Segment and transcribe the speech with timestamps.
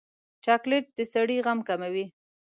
[0.45, 2.05] چاکلېټ د سړي غم کموي.